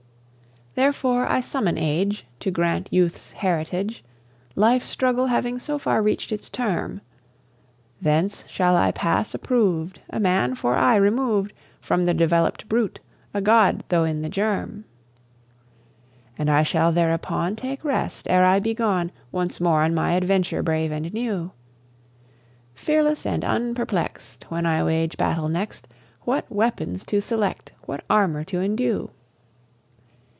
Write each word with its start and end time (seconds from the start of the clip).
Therefore 0.73 1.27
I 1.27 1.41
summon 1.41 1.77
age 1.77 2.25
To 2.39 2.49
grant 2.49 2.87
youth's 2.93 3.33
heritage, 3.33 4.05
Life's 4.55 4.85
struggle 4.87 5.25
having 5.25 5.59
so 5.59 5.77
far 5.77 6.01
reached 6.01 6.31
its 6.31 6.49
term: 6.49 7.01
Thence 8.01 8.45
shall 8.47 8.77
I 8.77 8.93
pass, 8.93 9.33
approved 9.35 9.99
A 10.11 10.17
man, 10.17 10.55
for 10.55 10.77
aye 10.77 10.95
removed 10.95 11.51
From 11.81 12.05
the 12.05 12.13
developed 12.13 12.69
brute; 12.69 13.01
a 13.33 13.41
god 13.41 13.83
though 13.89 14.05
in 14.05 14.21
the 14.21 14.29
germ. 14.29 14.85
And 16.37 16.49
I 16.49 16.63
shall 16.63 16.93
thereupon 16.93 17.57
Take 17.57 17.83
rest, 17.83 18.25
ere 18.29 18.45
I 18.45 18.61
be 18.61 18.73
gone 18.73 19.11
Once 19.29 19.59
more 19.59 19.81
on 19.83 19.93
my 19.93 20.13
adventure 20.13 20.63
brave 20.63 20.89
and 20.93 21.13
new: 21.13 21.51
Fearless 22.75 23.25
and 23.25 23.43
unperplex'd, 23.43 24.45
When 24.47 24.65
I 24.65 24.81
wage 24.85 25.17
battle 25.17 25.49
next, 25.49 25.89
What 26.21 26.49
weapons 26.49 27.03
to 27.07 27.19
select, 27.19 27.73
what 27.81 28.05
armour 28.09 28.45
to 28.45 28.61
indue. 28.61 29.09